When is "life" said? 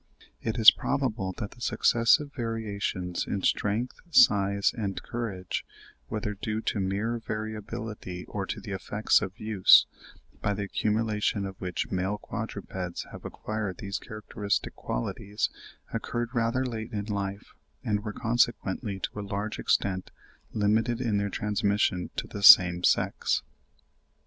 17.05-17.53